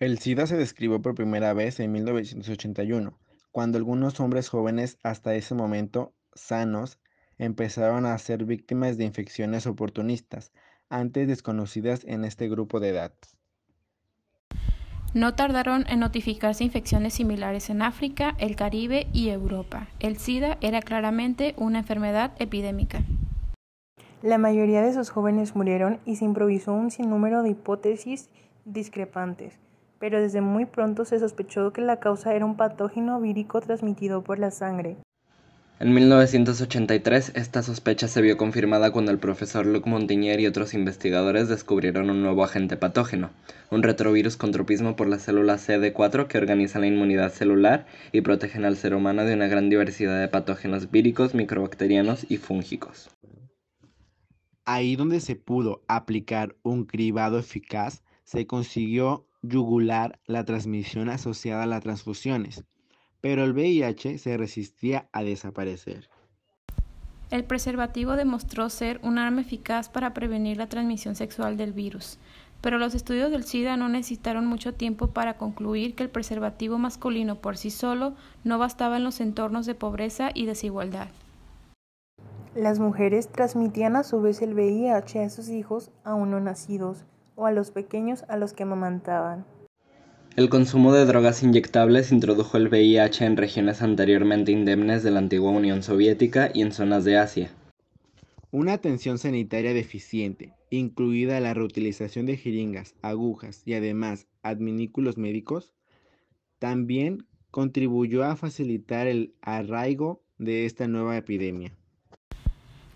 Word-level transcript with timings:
El 0.00 0.18
SIDA 0.18 0.46
se 0.46 0.56
describió 0.56 1.02
por 1.02 1.14
primera 1.14 1.52
vez 1.52 1.78
en 1.78 1.92
1981, 1.92 3.18
cuando 3.52 3.76
algunos 3.76 4.18
hombres 4.18 4.48
jóvenes 4.48 4.96
hasta 5.02 5.34
ese 5.34 5.54
momento 5.54 6.14
sanos 6.32 6.98
empezaron 7.36 8.06
a 8.06 8.16
ser 8.16 8.46
víctimas 8.46 8.96
de 8.96 9.04
infecciones 9.04 9.66
oportunistas, 9.66 10.52
antes 10.88 11.28
desconocidas 11.28 12.02
en 12.06 12.24
este 12.24 12.48
grupo 12.48 12.80
de 12.80 12.88
edad. 12.88 13.12
No 15.12 15.34
tardaron 15.34 15.84
en 15.86 16.00
notificarse 16.00 16.64
infecciones 16.64 17.12
similares 17.12 17.68
en 17.68 17.82
África, 17.82 18.36
el 18.38 18.56
Caribe 18.56 19.06
y 19.12 19.28
Europa. 19.28 19.88
El 19.98 20.16
SIDA 20.16 20.56
era 20.62 20.80
claramente 20.80 21.54
una 21.58 21.80
enfermedad 21.80 22.32
epidémica. 22.38 23.02
La 24.22 24.38
mayoría 24.38 24.80
de 24.80 24.88
esos 24.88 25.10
jóvenes 25.10 25.54
murieron 25.54 26.00
y 26.06 26.16
se 26.16 26.24
improvisó 26.24 26.72
un 26.72 26.90
sinnúmero 26.90 27.42
de 27.42 27.50
hipótesis 27.50 28.30
discrepantes 28.64 29.58
pero 30.00 30.20
desde 30.20 30.40
muy 30.40 30.64
pronto 30.64 31.04
se 31.04 31.20
sospechó 31.20 31.72
que 31.72 31.82
la 31.82 32.00
causa 32.00 32.34
era 32.34 32.46
un 32.46 32.56
patógeno 32.56 33.20
vírico 33.20 33.60
transmitido 33.60 34.24
por 34.24 34.38
la 34.38 34.50
sangre. 34.50 34.96
En 35.78 35.94
1983, 35.94 37.32
esta 37.36 37.62
sospecha 37.62 38.06
se 38.08 38.20
vio 38.20 38.36
confirmada 38.36 38.92
cuando 38.92 39.12
el 39.12 39.18
profesor 39.18 39.64
Luc 39.64 39.86
Montagnier 39.86 40.40
y 40.40 40.46
otros 40.46 40.74
investigadores 40.74 41.48
descubrieron 41.48 42.10
un 42.10 42.22
nuevo 42.22 42.44
agente 42.44 42.76
patógeno, 42.76 43.30
un 43.70 43.82
retrovirus 43.82 44.36
con 44.36 44.52
tropismo 44.52 44.94
por 44.96 45.08
la 45.08 45.18
célula 45.18 45.54
CD4 45.54 46.26
que 46.26 46.36
organiza 46.36 46.80
la 46.80 46.86
inmunidad 46.86 47.32
celular 47.32 47.86
y 48.12 48.20
protegen 48.20 48.66
al 48.66 48.76
ser 48.76 48.94
humano 48.94 49.24
de 49.24 49.32
una 49.32 49.48
gran 49.48 49.70
diversidad 49.70 50.20
de 50.20 50.28
patógenos 50.28 50.90
víricos, 50.90 51.34
microbacterianos 51.34 52.26
y 52.30 52.36
fúngicos. 52.36 53.08
Ahí 54.66 54.96
donde 54.96 55.20
se 55.20 55.34
pudo 55.36 55.82
aplicar 55.88 56.56
un 56.62 56.84
cribado 56.84 57.38
eficaz, 57.38 58.02
se 58.30 58.46
consiguió 58.46 59.26
yugular 59.42 60.20
la 60.24 60.44
transmisión 60.44 61.08
asociada 61.08 61.64
a 61.64 61.66
las 61.66 61.82
transfusiones, 61.82 62.62
pero 63.20 63.42
el 63.42 63.52
VIH 63.52 64.18
se 64.18 64.36
resistía 64.36 65.08
a 65.10 65.24
desaparecer. 65.24 66.08
El 67.32 67.42
preservativo 67.42 68.12
demostró 68.12 68.70
ser 68.70 69.00
un 69.02 69.18
arma 69.18 69.40
eficaz 69.40 69.88
para 69.88 70.14
prevenir 70.14 70.58
la 70.58 70.68
transmisión 70.68 71.16
sexual 71.16 71.56
del 71.56 71.72
virus, 71.72 72.20
pero 72.60 72.78
los 72.78 72.94
estudios 72.94 73.32
del 73.32 73.42
SIDA 73.42 73.76
no 73.76 73.88
necesitaron 73.88 74.46
mucho 74.46 74.74
tiempo 74.74 75.08
para 75.08 75.36
concluir 75.36 75.96
que 75.96 76.04
el 76.04 76.10
preservativo 76.10 76.78
masculino 76.78 77.40
por 77.40 77.56
sí 77.56 77.70
solo 77.70 78.14
no 78.44 78.58
bastaba 78.58 78.98
en 78.98 79.02
los 79.02 79.20
entornos 79.20 79.66
de 79.66 79.74
pobreza 79.74 80.30
y 80.32 80.46
desigualdad. 80.46 81.08
Las 82.54 82.78
mujeres 82.78 83.26
transmitían 83.26 83.96
a 83.96 84.04
su 84.04 84.22
vez 84.22 84.40
el 84.40 84.54
VIH 84.54 85.24
a 85.24 85.30
sus 85.30 85.48
hijos 85.48 85.90
aún 86.04 86.30
no 86.30 86.38
nacidos, 86.38 87.06
o 87.40 87.46
a 87.46 87.52
los 87.52 87.70
pequeños 87.70 88.24
a 88.28 88.36
los 88.36 88.52
que 88.52 88.64
amamantaban. 88.64 89.46
El 90.36 90.48
consumo 90.48 90.92
de 90.92 91.06
drogas 91.06 91.42
inyectables 91.42 92.12
introdujo 92.12 92.56
el 92.56 92.68
VIH 92.68 93.24
en 93.24 93.36
regiones 93.36 93.82
anteriormente 93.82 94.52
indemnes 94.52 95.02
de 95.02 95.10
la 95.10 95.18
antigua 95.18 95.50
Unión 95.50 95.82
Soviética 95.82 96.50
y 96.54 96.62
en 96.62 96.72
zonas 96.72 97.04
de 97.04 97.16
Asia. 97.16 97.50
Una 98.52 98.74
atención 98.74 99.18
sanitaria 99.18 99.72
deficiente, 99.72 100.52
incluida 100.70 101.40
la 101.40 101.54
reutilización 101.54 102.26
de 102.26 102.36
jeringas, 102.36 102.94
agujas 103.00 103.62
y 103.64 103.74
además 103.74 104.26
adminículos 104.42 105.16
médicos, 105.16 105.72
también 106.58 107.26
contribuyó 107.50 108.22
a 108.24 108.36
facilitar 108.36 109.06
el 109.06 109.34
arraigo 109.40 110.22
de 110.38 110.66
esta 110.66 110.86
nueva 110.86 111.16
epidemia. 111.16 111.72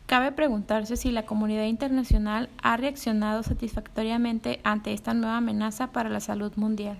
Cabe 0.06 0.33
preguntarse 0.33 0.97
si 0.97 1.10
la 1.10 1.24
comunidad 1.24 1.64
internacional 1.64 2.50
ha 2.62 2.77
reaccionado 2.77 3.42
satisfactoriamente 3.42 4.61
ante 4.62 4.92
esta 4.92 5.14
nueva 5.14 5.38
amenaza 5.38 5.92
para 5.92 6.11
la 6.11 6.20
salud 6.20 6.52
mundial. 6.56 6.98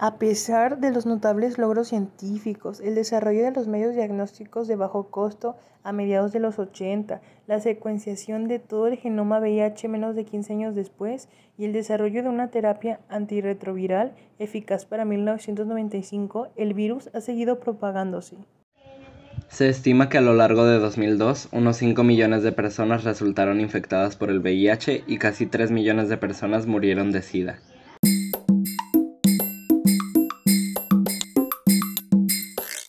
A 0.00 0.16
pesar 0.18 0.80
de 0.80 0.90
los 0.90 1.06
notables 1.06 1.58
logros 1.58 1.86
científicos, 1.86 2.80
el 2.80 2.96
desarrollo 2.96 3.44
de 3.44 3.52
los 3.52 3.68
medios 3.68 3.94
diagnósticos 3.94 4.66
de 4.66 4.74
bajo 4.74 5.10
costo 5.10 5.54
a 5.84 5.92
mediados 5.92 6.32
de 6.32 6.40
los 6.40 6.58
80, 6.58 7.20
la 7.46 7.60
secuenciación 7.60 8.48
de 8.48 8.58
todo 8.58 8.88
el 8.88 8.96
genoma 8.96 9.38
VIH 9.38 9.86
menos 9.86 10.16
de 10.16 10.24
15 10.24 10.54
años 10.54 10.74
después 10.74 11.28
y 11.56 11.66
el 11.66 11.72
desarrollo 11.72 12.24
de 12.24 12.28
una 12.28 12.50
terapia 12.50 12.98
antirretroviral 13.08 14.16
eficaz 14.40 14.84
para 14.84 15.04
1995, 15.04 16.48
el 16.56 16.74
virus 16.74 17.08
ha 17.14 17.20
seguido 17.20 17.60
propagándose. 17.60 18.38
Se 19.52 19.68
estima 19.68 20.08
que 20.08 20.16
a 20.16 20.22
lo 20.22 20.32
largo 20.32 20.64
de 20.64 20.78
2002, 20.78 21.48
unos 21.52 21.76
5 21.76 22.02
millones 22.04 22.42
de 22.42 22.52
personas 22.52 23.04
resultaron 23.04 23.60
infectadas 23.60 24.16
por 24.16 24.30
el 24.30 24.38
VIH 24.38 25.04
y 25.06 25.18
casi 25.18 25.44
3 25.44 25.70
millones 25.70 26.08
de 26.08 26.16
personas 26.16 26.66
murieron 26.66 27.12
de 27.12 27.20
SIDA. 27.20 27.58